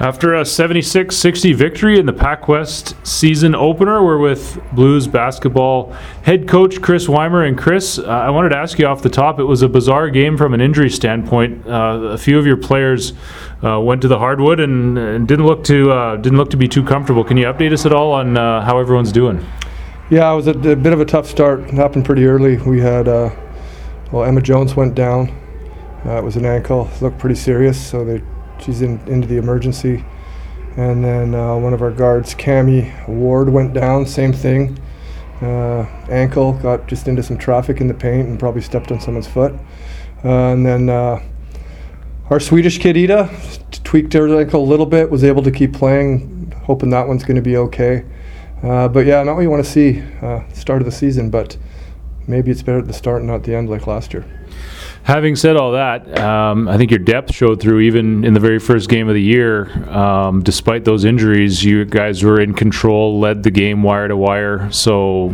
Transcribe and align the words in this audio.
After 0.00 0.34
a 0.34 0.44
76 0.44 1.16
60 1.16 1.54
victory 1.54 1.98
in 1.98 2.06
the 2.06 2.12
Pac 2.12 2.46
West 2.46 2.94
season 3.04 3.56
opener, 3.56 4.04
we're 4.04 4.18
with 4.18 4.62
Blues 4.72 5.08
basketball 5.08 5.90
head 6.22 6.46
coach 6.46 6.80
Chris 6.80 7.08
Weimer. 7.08 7.42
And 7.42 7.58
Chris, 7.58 7.98
uh, 7.98 8.04
I 8.04 8.30
wanted 8.30 8.50
to 8.50 8.58
ask 8.58 8.78
you 8.78 8.86
off 8.86 9.02
the 9.02 9.08
top 9.08 9.40
it 9.40 9.44
was 9.44 9.62
a 9.62 9.68
bizarre 9.68 10.08
game 10.08 10.36
from 10.36 10.54
an 10.54 10.60
injury 10.60 10.88
standpoint. 10.88 11.66
Uh, 11.66 12.10
a 12.12 12.18
few 12.18 12.38
of 12.38 12.46
your 12.46 12.56
players 12.56 13.12
uh, 13.64 13.80
went 13.80 14.00
to 14.02 14.08
the 14.08 14.20
hardwood 14.20 14.60
and, 14.60 14.96
and 14.96 15.26
didn't 15.26 15.46
look 15.46 15.64
to 15.64 15.90
uh, 15.90 16.14
didn't 16.14 16.38
look 16.38 16.50
to 16.50 16.56
be 16.56 16.68
too 16.68 16.84
comfortable. 16.84 17.24
Can 17.24 17.36
you 17.36 17.46
update 17.46 17.72
us 17.72 17.84
at 17.84 17.92
all 17.92 18.12
on 18.12 18.38
uh, 18.38 18.64
how 18.64 18.78
everyone's 18.78 19.10
doing? 19.10 19.44
Yeah, 20.10 20.32
it 20.32 20.36
was 20.36 20.46
a, 20.46 20.52
a, 20.52 20.76
bit 20.76 20.92
of 20.92 21.00
a 21.00 21.04
tough 21.04 21.26
start. 21.26 21.62
It 21.62 21.74
happened 21.74 22.04
pretty 22.04 22.24
early. 22.24 22.56
We 22.58 22.78
had, 22.78 23.08
uh, 23.08 23.34
well, 24.12 24.22
Emma 24.22 24.42
Jones 24.42 24.76
went 24.76 24.94
down. 24.94 25.36
it 26.04 26.22
was 26.22 26.36
an 26.36 26.46
ankle. 26.46 26.88
It 26.94 27.02
looked 27.02 27.18
pretty 27.18 27.34
serious, 27.34 27.84
so 27.84 28.04
they 28.04 28.22
she's 28.60 28.82
in 28.82 29.00
into 29.06 29.26
the 29.26 29.36
emergency. 29.36 30.04
And 30.76 31.04
then 31.04 31.34
uh, 31.34 31.56
one 31.56 31.74
of 31.74 31.82
our 31.82 31.90
guards, 31.90 32.34
Cami 32.34 33.08
Ward, 33.08 33.48
went 33.48 33.72
down. 33.72 34.06
Same 34.06 34.32
thing. 34.32 34.78
Uh, 35.42 35.82
ankle 36.08 36.52
got 36.52 36.86
just 36.86 37.08
into 37.08 37.22
some 37.22 37.38
traffic 37.38 37.80
in 37.80 37.88
the 37.88 37.94
paint 37.94 38.28
and 38.28 38.38
probably 38.38 38.60
stepped 38.60 38.92
on 38.92 39.00
someone's 39.00 39.26
foot. 39.26 39.52
Uh, 40.24 40.52
and 40.52 40.66
then 40.66 40.88
uh, 40.88 41.20
our 42.30 42.40
Swedish 42.40 42.78
kid 42.78 42.96
Ida 42.96 43.30
tweaked 43.84 44.12
her 44.12 44.40
ankle 44.40 44.62
a 44.62 44.66
little 44.66 44.86
bit. 44.86 45.10
Was 45.10 45.24
able 45.24 45.42
to 45.42 45.50
keep 45.50 45.72
playing, 45.72 46.52
hoping 46.64 46.90
that 46.90 47.08
one's 47.08 47.24
going 47.24 47.36
to 47.36 47.42
be 47.42 47.56
okay. 47.56 48.04
Uh, 48.62 48.88
but 48.88 49.06
yeah, 49.06 49.22
not 49.22 49.34
what 49.34 49.42
you 49.42 49.50
want 49.50 49.64
to 49.64 49.70
see 49.70 50.02
uh, 50.22 50.46
start 50.52 50.82
of 50.82 50.86
the 50.86 50.92
season. 50.92 51.30
But 51.30 51.56
maybe 52.26 52.50
it's 52.50 52.62
better 52.62 52.78
at 52.78 52.86
the 52.86 52.92
start, 52.92 53.22
and 53.22 53.28
not 53.28 53.44
the 53.44 53.54
end 53.54 53.70
like 53.70 53.86
last 53.86 54.12
year. 54.12 54.24
Having 55.08 55.36
said 55.36 55.56
all 55.56 55.72
that, 55.72 56.18
um, 56.18 56.68
I 56.68 56.76
think 56.76 56.90
your 56.90 56.98
depth 56.98 57.34
showed 57.34 57.62
through 57.62 57.80
even 57.80 58.26
in 58.26 58.34
the 58.34 58.40
very 58.40 58.58
first 58.58 58.90
game 58.90 59.08
of 59.08 59.14
the 59.14 59.22
year. 59.22 59.70
Um, 59.88 60.42
despite 60.42 60.84
those 60.84 61.06
injuries, 61.06 61.64
you 61.64 61.86
guys 61.86 62.22
were 62.22 62.38
in 62.38 62.52
control, 62.52 63.18
led 63.18 63.42
the 63.42 63.50
game 63.50 63.82
wire 63.82 64.06
to 64.08 64.18
wire. 64.18 64.70
So, 64.70 65.30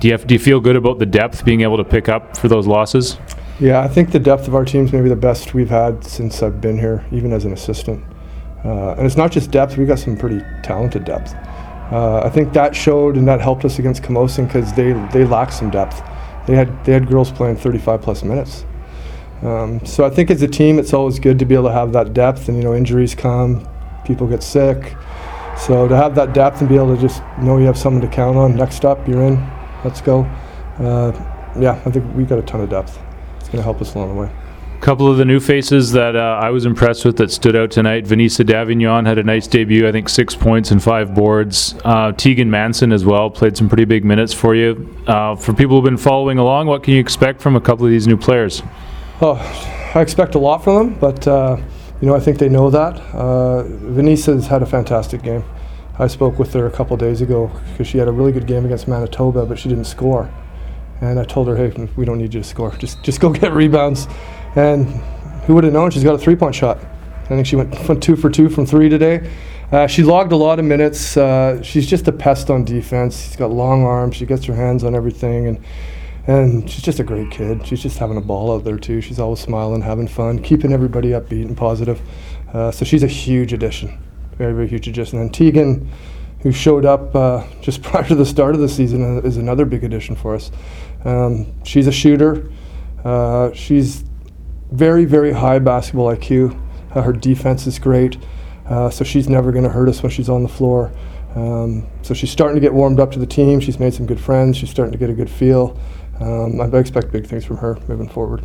do 0.00 0.08
you 0.08 0.12
have, 0.12 0.26
do 0.26 0.34
you 0.34 0.40
feel 0.40 0.58
good 0.58 0.74
about 0.74 0.98
the 0.98 1.06
depth 1.06 1.44
being 1.44 1.60
able 1.60 1.76
to 1.76 1.84
pick 1.84 2.08
up 2.08 2.36
for 2.36 2.48
those 2.48 2.66
losses? 2.66 3.16
Yeah, 3.60 3.80
I 3.80 3.86
think 3.86 4.10
the 4.10 4.18
depth 4.18 4.48
of 4.48 4.56
our 4.56 4.64
team 4.64 4.86
is 4.86 4.92
maybe 4.92 5.08
the 5.08 5.14
best 5.14 5.54
we've 5.54 5.70
had 5.70 6.02
since 6.02 6.42
I've 6.42 6.60
been 6.60 6.76
here, 6.76 7.06
even 7.12 7.32
as 7.32 7.44
an 7.44 7.52
assistant. 7.52 8.04
Uh, 8.64 8.94
and 8.94 9.06
it's 9.06 9.16
not 9.16 9.30
just 9.30 9.52
depth; 9.52 9.76
we've 9.76 9.86
got 9.86 10.00
some 10.00 10.16
pretty 10.16 10.40
talented 10.64 11.04
depth. 11.04 11.32
Uh, 11.92 12.22
I 12.24 12.28
think 12.30 12.52
that 12.54 12.74
showed 12.74 13.16
and 13.16 13.28
that 13.28 13.40
helped 13.40 13.64
us 13.64 13.78
against 13.78 14.02
Camosun 14.02 14.48
because 14.48 14.72
they 14.72 14.94
they 15.12 15.24
lacked 15.24 15.52
some 15.52 15.70
depth. 15.70 16.02
They 16.48 16.56
had 16.56 16.84
they 16.84 16.92
had 16.92 17.06
girls 17.06 17.30
playing 17.30 17.58
35 17.58 18.02
plus 18.02 18.24
minutes. 18.24 18.64
Um, 19.42 19.84
so 19.84 20.04
I 20.04 20.10
think 20.10 20.30
as 20.30 20.42
a 20.42 20.48
team, 20.48 20.78
it's 20.78 20.92
always 20.92 21.18
good 21.18 21.38
to 21.38 21.44
be 21.44 21.54
able 21.54 21.68
to 21.68 21.72
have 21.72 21.92
that 21.92 22.14
depth. 22.14 22.48
And 22.48 22.56
you 22.56 22.64
know, 22.64 22.74
injuries 22.74 23.14
come, 23.14 23.68
people 24.04 24.26
get 24.26 24.42
sick. 24.42 24.96
So 25.58 25.88
to 25.88 25.96
have 25.96 26.14
that 26.16 26.32
depth 26.32 26.60
and 26.60 26.68
be 26.68 26.76
able 26.76 26.94
to 26.94 27.00
just 27.00 27.22
know 27.38 27.58
you 27.58 27.66
have 27.66 27.78
someone 27.78 28.02
to 28.02 28.08
count 28.08 28.36
on. 28.36 28.56
Next 28.56 28.84
up, 28.84 29.06
you're 29.08 29.22
in. 29.22 29.36
Let's 29.84 30.00
go. 30.00 30.24
Uh, 30.78 31.12
yeah, 31.58 31.80
I 31.86 31.90
think 31.90 32.04
we've 32.14 32.28
got 32.28 32.38
a 32.38 32.42
ton 32.42 32.60
of 32.60 32.68
depth. 32.68 32.98
It's 33.38 33.48
going 33.48 33.58
to 33.58 33.62
help 33.62 33.80
us 33.80 33.94
along 33.94 34.14
the 34.14 34.20
way. 34.20 34.30
A 34.76 34.78
couple 34.80 35.10
of 35.10 35.16
the 35.16 35.24
new 35.24 35.40
faces 35.40 35.92
that 35.92 36.14
uh, 36.16 36.38
I 36.42 36.50
was 36.50 36.66
impressed 36.66 37.06
with 37.06 37.16
that 37.16 37.30
stood 37.30 37.56
out 37.56 37.70
tonight. 37.70 38.06
Vanessa 38.06 38.44
Davignon 38.44 39.06
had 39.06 39.16
a 39.16 39.22
nice 39.22 39.46
debut. 39.46 39.88
I 39.88 39.92
think 39.92 40.08
six 40.10 40.34
points 40.34 40.70
and 40.70 40.82
five 40.82 41.14
boards. 41.14 41.74
Uh, 41.82 42.12
Tegan 42.12 42.50
Manson 42.50 42.92
as 42.92 43.04
well 43.04 43.30
played 43.30 43.56
some 43.56 43.68
pretty 43.68 43.86
big 43.86 44.04
minutes 44.04 44.34
for 44.34 44.54
you. 44.54 44.94
Uh, 45.06 45.34
for 45.34 45.54
people 45.54 45.76
who've 45.76 45.84
been 45.84 45.96
following 45.96 46.38
along, 46.38 46.66
what 46.66 46.82
can 46.82 46.92
you 46.92 47.00
expect 47.00 47.40
from 47.40 47.56
a 47.56 47.60
couple 47.60 47.86
of 47.86 47.90
these 47.90 48.06
new 48.06 48.18
players? 48.18 48.62
Oh, 49.18 49.36
I 49.94 50.02
expect 50.02 50.34
a 50.34 50.38
lot 50.38 50.62
from 50.62 50.90
them, 50.90 50.98
but 51.00 51.26
uh, 51.26 51.56
you 52.02 52.06
know 52.06 52.14
I 52.14 52.20
think 52.20 52.38
they 52.38 52.50
know 52.50 52.68
that. 52.68 53.00
Uh, 53.14 53.62
Vanessa's 53.62 54.46
had 54.46 54.62
a 54.62 54.66
fantastic 54.66 55.22
game. 55.22 55.42
I 55.98 56.06
spoke 56.06 56.38
with 56.38 56.52
her 56.52 56.66
a 56.66 56.70
couple 56.70 56.94
days 56.98 57.22
ago 57.22 57.50
because 57.70 57.86
she 57.86 57.96
had 57.96 58.08
a 58.08 58.12
really 58.12 58.30
good 58.30 58.46
game 58.46 58.66
against 58.66 58.86
Manitoba, 58.86 59.46
but 59.46 59.58
she 59.58 59.70
didn't 59.70 59.86
score. 59.86 60.30
And 61.00 61.18
I 61.18 61.24
told 61.24 61.48
her, 61.48 61.56
hey, 61.56 61.88
we 61.96 62.04
don't 62.04 62.18
need 62.18 62.34
you 62.34 62.40
to 62.40 62.46
score. 62.46 62.72
Just 62.76 63.02
just 63.02 63.18
go 63.18 63.30
get 63.32 63.52
rebounds. 63.52 64.06
And 64.54 64.86
who 65.46 65.54
would 65.54 65.64
have 65.64 65.72
known? 65.72 65.90
She's 65.90 66.04
got 66.04 66.14
a 66.14 66.18
three-point 66.18 66.54
shot. 66.54 66.78
I 67.24 67.28
think 67.28 67.46
she 67.46 67.56
went, 67.56 67.72
went 67.88 68.02
two 68.02 68.16
for 68.16 68.28
two 68.28 68.50
from 68.50 68.66
three 68.66 68.90
today. 68.90 69.30
Uh, 69.72 69.86
she 69.86 70.02
logged 70.02 70.32
a 70.32 70.36
lot 70.36 70.58
of 70.58 70.66
minutes. 70.66 71.16
Uh, 71.16 71.62
she's 71.62 71.86
just 71.86 72.06
a 72.06 72.12
pest 72.12 72.50
on 72.50 72.64
defense. 72.64 73.24
She's 73.24 73.36
got 73.36 73.50
long 73.50 73.82
arms. 73.82 74.16
She 74.16 74.26
gets 74.26 74.44
her 74.44 74.54
hands 74.54 74.84
on 74.84 74.94
everything, 74.94 75.46
and 75.48 75.64
and 76.26 76.68
she's 76.68 76.82
just 76.82 76.98
a 76.98 77.04
great 77.04 77.30
kid. 77.30 77.66
She's 77.66 77.82
just 77.82 77.98
having 77.98 78.16
a 78.16 78.20
ball 78.20 78.54
out 78.54 78.64
there 78.64 78.78
too. 78.78 79.00
She's 79.00 79.20
always 79.20 79.40
smiling, 79.40 79.82
having 79.82 80.08
fun, 80.08 80.42
keeping 80.42 80.72
everybody 80.72 81.10
upbeat 81.10 81.46
and 81.46 81.56
positive. 81.56 82.00
Uh, 82.52 82.70
so 82.70 82.84
she's 82.84 83.02
a 83.02 83.08
huge 83.08 83.52
addition, 83.52 83.98
very 84.36 84.52
very 84.52 84.66
huge 84.66 84.88
addition. 84.88 85.20
And 85.20 85.32
Tegan, 85.32 85.88
who 86.40 86.50
showed 86.50 86.84
up 86.84 87.14
uh, 87.14 87.44
just 87.60 87.82
prior 87.82 88.04
to 88.04 88.14
the 88.14 88.26
start 88.26 88.54
of 88.54 88.60
the 88.60 88.68
season, 88.68 89.18
uh, 89.18 89.20
is 89.22 89.36
another 89.36 89.64
big 89.64 89.84
addition 89.84 90.16
for 90.16 90.34
us. 90.34 90.50
Um, 91.04 91.52
she's 91.64 91.86
a 91.86 91.92
shooter. 91.92 92.50
Uh, 93.04 93.52
she's 93.52 94.04
very 94.72 95.04
very 95.04 95.32
high 95.32 95.60
basketball 95.60 96.14
IQ. 96.14 96.60
Uh, 96.94 97.02
her 97.02 97.12
defense 97.12 97.66
is 97.66 97.78
great. 97.78 98.18
Uh, 98.66 98.90
so 98.90 99.04
she's 99.04 99.28
never 99.28 99.52
going 99.52 99.62
to 99.62 99.70
hurt 99.70 99.88
us 99.88 100.02
when 100.02 100.10
she's 100.10 100.28
on 100.28 100.42
the 100.42 100.48
floor. 100.48 100.92
Um, 101.36 101.86
so 102.02 102.14
she's 102.14 102.30
starting 102.30 102.56
to 102.56 102.60
get 102.60 102.74
warmed 102.74 102.98
up 102.98 103.12
to 103.12 103.20
the 103.20 103.26
team. 103.26 103.60
She's 103.60 103.78
made 103.78 103.94
some 103.94 104.06
good 104.06 104.18
friends. 104.18 104.56
She's 104.56 104.70
starting 104.70 104.90
to 104.90 104.98
get 104.98 105.08
a 105.08 105.14
good 105.14 105.30
feel 105.30 105.78
um, 106.20 106.60
I 106.60 106.64
expect 106.78 107.12
big 107.12 107.26
things 107.26 107.44
from 107.44 107.58
her 107.58 107.78
moving 107.88 108.08
forward. 108.08 108.44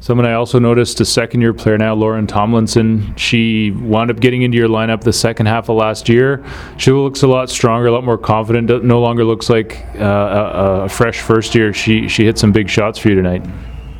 Someone 0.00 0.26
I 0.26 0.32
also 0.32 0.58
noticed 0.58 1.00
a 1.00 1.04
second 1.04 1.42
year 1.42 1.52
player 1.52 1.76
now, 1.76 1.94
Lauren 1.94 2.26
Tomlinson. 2.26 3.14
She 3.16 3.70
wound 3.70 4.10
up 4.10 4.20
getting 4.20 4.42
into 4.42 4.56
your 4.56 4.68
lineup 4.68 5.02
the 5.02 5.12
second 5.12 5.46
half 5.46 5.68
of 5.68 5.76
last 5.76 6.08
year. 6.08 6.42
She 6.78 6.90
looks 6.90 7.22
a 7.22 7.26
lot 7.26 7.50
stronger, 7.50 7.88
a 7.88 7.92
lot 7.92 8.04
more 8.04 8.16
confident. 8.16 8.84
No 8.84 9.00
longer 9.00 9.24
looks 9.24 9.50
like 9.50 9.84
uh, 9.96 10.04
a, 10.04 10.84
a, 10.84 10.88
fresh 10.88 11.20
first 11.20 11.54
year. 11.54 11.74
She 11.74 12.08
she 12.08 12.24
hit 12.24 12.38
some 12.38 12.52
big 12.52 12.70
shots 12.70 12.98
for 12.98 13.10
you 13.10 13.14
tonight. 13.14 13.44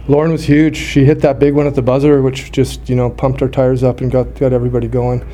Lauren 0.09 0.33
was 0.33 0.45
huge. 0.45 0.77
She 0.77 1.05
hit 1.05 1.21
that 1.21 1.39
big 1.39 1.55
one 1.55 1.67
at 1.67 1.75
the 1.75 1.83
buzzer, 1.83 2.23
which 2.23 2.51
just 2.51 2.89
you 2.89 2.97
know 2.97 3.11
pumped 3.11 3.43
our 3.43 3.49
tires 3.49 3.83
up 3.83 4.01
and 4.01 4.11
got 4.11 4.35
got 4.39 4.55
everybody 4.55 4.89
going. 4.89 5.27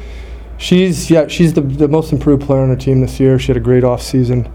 She's 0.59 1.09
yeah 1.11 1.29
she's 1.29 1.53
the, 1.55 1.61
the 1.61 1.89
most 1.89 2.13
improved 2.13 2.43
player 2.43 2.63
on 2.63 2.71
our 2.71 2.77
team 2.77 3.01
this 3.01 3.21
year. 3.21 3.39
She 3.39 3.49
had 3.49 3.57
a 3.57 3.61
great 3.61 3.85
off 3.85 4.03
season. 4.03 4.53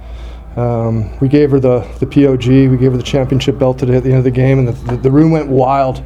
Um, 0.56 1.18
we 1.20 1.30
gave 1.30 1.52
her 1.52 1.60
the, 1.60 1.80
the 2.00 2.06
POG, 2.06 2.48
we 2.48 2.78
gave 2.78 2.92
her 2.92 2.98
the 2.98 3.04
championship 3.04 3.58
belt 3.58 3.80
today 3.80 3.96
at 3.96 4.04
the 4.04 4.10
end 4.10 4.18
of 4.18 4.24
the 4.26 4.32
game, 4.32 4.60
and 4.60 4.68
the, 4.68 4.72
the, 4.74 4.98
the 4.98 5.12
room 5.12 5.32
went 5.32 5.48
wild. 5.48 6.04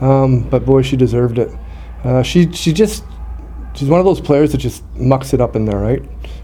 Um, 0.00 0.48
but 0.48 0.66
boy, 0.66 0.82
she 0.82 0.96
deserved 0.96 1.38
it. 1.38 1.50
Uh, 2.04 2.22
she 2.22 2.52
she 2.52 2.72
just 2.72 3.04
she's 3.74 3.88
one 3.88 3.98
of 3.98 4.06
those 4.06 4.20
players 4.20 4.52
that 4.52 4.58
just 4.58 4.84
mucks 4.96 5.32
it 5.32 5.40
up 5.40 5.56
in 5.56 5.64
there, 5.64 5.78
right? 5.78 6.02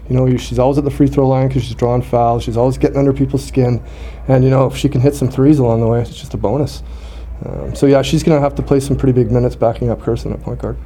You 0.09 0.15
know, 0.15 0.37
she's 0.37 0.59
always 0.59 0.77
at 0.77 0.83
the 0.83 0.91
free 0.91 1.07
throw 1.07 1.27
line 1.27 1.47
because 1.47 1.63
she's 1.63 1.75
drawing 1.75 2.01
fouls. 2.01 2.43
She's 2.43 2.57
always 2.57 2.77
getting 2.77 2.97
under 2.97 3.13
people's 3.13 3.45
skin, 3.45 3.83
and 4.27 4.43
you 4.43 4.49
know 4.49 4.65
if 4.65 4.75
she 4.75 4.89
can 4.89 5.01
hit 5.01 5.15
some 5.15 5.29
threes 5.29 5.59
along 5.59 5.81
the 5.81 5.87
way, 5.87 6.01
it's 6.01 6.17
just 6.17 6.33
a 6.33 6.37
bonus. 6.37 6.81
Um, 7.45 7.75
so 7.75 7.85
yeah, 7.85 8.01
she's 8.01 8.23
going 8.23 8.37
to 8.37 8.41
have 8.41 8.55
to 8.55 8.61
play 8.61 8.79
some 8.79 8.95
pretty 8.95 9.13
big 9.13 9.31
minutes 9.31 9.55
backing 9.55 9.89
up 9.89 10.01
Kirsten 10.01 10.33
at 10.33 10.41
point 10.41 10.59
guard. 10.59 10.77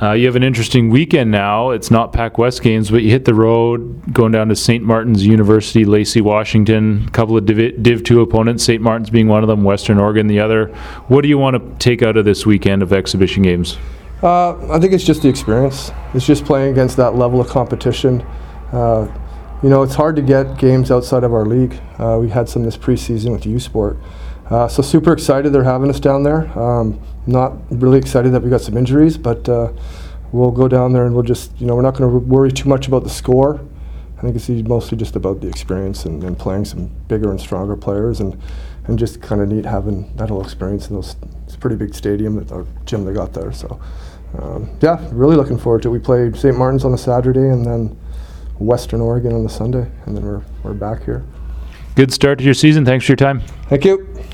Uh, 0.00 0.12
you 0.12 0.26
have 0.26 0.36
an 0.36 0.44
interesting 0.44 0.90
weekend 0.90 1.28
now. 1.28 1.70
It's 1.70 1.90
not 1.90 2.12
Pac 2.12 2.38
West 2.38 2.62
games, 2.62 2.88
but 2.88 3.02
you 3.02 3.10
hit 3.10 3.24
the 3.24 3.34
road 3.34 4.14
going 4.14 4.30
down 4.30 4.48
to 4.48 4.54
St. 4.54 4.84
Martin's 4.84 5.26
University, 5.26 5.84
Lacey, 5.84 6.20
Washington. 6.20 7.04
A 7.08 7.10
couple 7.10 7.36
of 7.36 7.46
Div, 7.46 7.82
Div 7.82 8.04
2 8.04 8.20
opponents, 8.20 8.62
St. 8.62 8.80
Martin's 8.80 9.10
being 9.10 9.26
one 9.26 9.42
of 9.42 9.48
them, 9.48 9.64
Western 9.64 9.98
Oregon 9.98 10.28
the 10.28 10.38
other. 10.38 10.68
What 11.08 11.22
do 11.22 11.28
you 11.28 11.36
want 11.36 11.56
to 11.56 11.78
take 11.84 12.02
out 12.02 12.16
of 12.16 12.24
this 12.24 12.46
weekend 12.46 12.82
of 12.82 12.92
exhibition 12.92 13.42
games? 13.42 13.76
Uh, 14.22 14.72
I 14.72 14.78
think 14.78 14.92
it's 14.92 15.04
just 15.04 15.22
the 15.22 15.28
experience. 15.28 15.90
It's 16.14 16.26
just 16.26 16.44
playing 16.44 16.70
against 16.70 16.96
that 16.98 17.16
level 17.16 17.40
of 17.40 17.48
competition. 17.48 18.20
Uh, 18.70 19.08
you 19.64 19.68
know, 19.68 19.82
it's 19.82 19.96
hard 19.96 20.14
to 20.14 20.22
get 20.22 20.58
games 20.58 20.92
outside 20.92 21.24
of 21.24 21.34
our 21.34 21.44
league. 21.44 21.76
Uh, 21.98 22.18
we 22.20 22.28
had 22.28 22.48
some 22.48 22.62
this 22.62 22.76
preseason 22.76 23.32
with 23.32 23.44
U 23.46 23.58
Sport. 23.58 23.96
Uh, 24.50 24.66
so 24.66 24.82
super 24.82 25.12
excited 25.12 25.52
they're 25.52 25.64
having 25.64 25.90
us 25.90 26.00
down 26.00 26.22
there. 26.22 26.46
Um, 26.58 27.00
not 27.26 27.52
really 27.70 27.98
excited 27.98 28.32
that 28.32 28.42
we 28.42 28.48
got 28.48 28.62
some 28.62 28.76
injuries, 28.76 29.18
but 29.18 29.48
uh, 29.48 29.72
we'll 30.32 30.50
go 30.50 30.68
down 30.68 30.92
there 30.92 31.04
and 31.04 31.14
we'll 31.14 31.24
just, 31.24 31.58
you 31.60 31.66
know, 31.66 31.76
we're 31.76 31.82
not 31.82 31.94
going 31.94 32.10
to 32.10 32.18
worry 32.18 32.50
too 32.50 32.68
much 32.68 32.88
about 32.88 33.04
the 33.04 33.10
score. 33.10 33.60
I 34.16 34.20
think 34.22 34.34
it's 34.34 34.48
mostly 34.48 34.98
just 34.98 35.14
about 35.16 35.40
the 35.40 35.48
experience 35.48 36.04
and, 36.04 36.24
and 36.24 36.36
playing 36.36 36.64
some 36.64 36.86
bigger 37.06 37.30
and 37.30 37.40
stronger 37.40 37.76
players 37.76 38.20
and, 38.20 38.40
and 38.86 38.98
just 38.98 39.22
kind 39.22 39.40
of 39.40 39.48
neat 39.48 39.64
having 39.64 40.14
that 40.16 40.30
whole 40.30 40.42
experience 40.42 40.88
in 40.88 40.96
those 40.96 41.14
it's 41.44 41.54
a 41.54 41.58
pretty 41.58 41.76
big 41.76 41.94
stadium 41.94 42.36
that 42.36 42.50
our 42.52 42.66
gym 42.84 43.04
they 43.04 43.12
got 43.12 43.32
there. 43.32 43.52
So 43.52 43.80
um, 44.38 44.70
yeah, 44.82 45.06
really 45.12 45.36
looking 45.36 45.58
forward 45.58 45.82
to 45.82 45.88
it. 45.88 45.92
We 45.92 45.98
play 45.98 46.32
St. 46.32 46.56
Martin's 46.56 46.84
on 46.84 46.92
a 46.92 46.98
Saturday 46.98 47.48
and 47.48 47.64
then 47.64 47.98
Western 48.58 49.00
Oregon 49.00 49.32
on 49.32 49.44
the 49.44 49.48
Sunday, 49.48 49.90
and 50.06 50.16
then 50.16 50.24
we're 50.24 50.42
we're 50.62 50.74
back 50.74 51.04
here. 51.04 51.24
Good 51.94 52.12
start 52.12 52.38
to 52.38 52.44
your 52.44 52.54
season. 52.54 52.84
Thanks 52.84 53.06
for 53.06 53.12
your 53.12 53.16
time. 53.16 53.40
Thank 53.68 53.84
you. 53.84 54.18